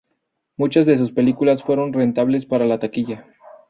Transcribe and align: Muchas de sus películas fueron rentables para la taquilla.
Muchas 0.57 0.87
de 0.87 0.97
sus 0.97 1.11
películas 1.11 1.61
fueron 1.61 1.93
rentables 1.93 2.47
para 2.47 2.65
la 2.65 2.79
taquilla. 2.79 3.23